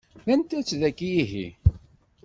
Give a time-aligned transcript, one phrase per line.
[0.25, 1.47] D anta-tt tagi ihi?